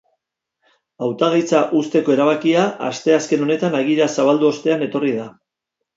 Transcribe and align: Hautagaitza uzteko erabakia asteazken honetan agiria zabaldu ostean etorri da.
Hautagaitza 1.07 1.59
uzteko 1.81 2.15
erabakia 2.15 2.63
asteazken 2.87 3.45
honetan 3.49 3.79
agiria 3.81 4.09
zabaldu 4.19 4.51
ostean 4.55 4.87
etorri 4.87 5.13
da. 5.21 5.29